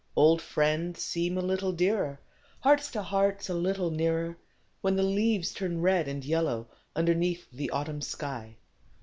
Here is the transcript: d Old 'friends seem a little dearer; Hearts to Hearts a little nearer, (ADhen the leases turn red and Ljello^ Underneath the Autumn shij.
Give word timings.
d 0.01 0.03
Old 0.15 0.41
'friends 0.41 0.99
seem 0.99 1.37
a 1.37 1.41
little 1.41 1.71
dearer; 1.71 2.19
Hearts 2.61 2.89
to 2.89 3.03
Hearts 3.03 3.49
a 3.49 3.53
little 3.53 3.91
nearer, 3.91 4.35
(ADhen 4.83 4.95
the 4.95 5.03
leases 5.03 5.53
turn 5.53 5.79
red 5.79 6.07
and 6.07 6.23
Ljello^ 6.23 6.65
Underneath 6.95 7.47
the 7.51 7.69
Autumn 7.69 7.99
shij. 7.99 8.55